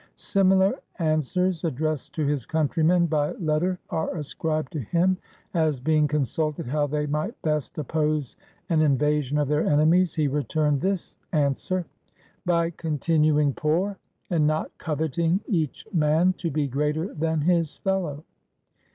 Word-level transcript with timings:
Similar 0.15 0.79
answers, 0.97 1.63
addressed 1.63 2.15
to 2.15 2.25
his 2.25 2.47
countr^Tnen 2.47 3.07
by 3.07 3.33
letter, 3.33 3.77
are 3.91 4.17
ascribed 4.17 4.71
to 4.73 4.79
him; 4.79 5.15
as, 5.53 5.79
being 5.79 6.07
consulted 6.07 6.65
how 6.65 6.87
they 6.87 7.05
might 7.05 7.39
best 7.43 7.77
oppose 7.77 8.35
an 8.69 8.81
invasion 8.81 9.37
of 9.37 9.47
their 9.47 9.63
enemies, 9.63 10.15
he 10.15 10.27
returned 10.27 10.81
this 10.81 11.17
answer, 11.33 11.85
"By 12.47 12.71
continuing 12.71 13.53
poor, 13.53 13.99
and 14.31 14.47
not 14.47 14.75
coveting 14.79 15.39
each 15.45 15.85
man 15.93 16.33
to 16.39 16.49
be 16.49 16.67
greater 16.67 17.13
than 17.13 17.41
his 17.41 17.77
fellow." 17.77 18.23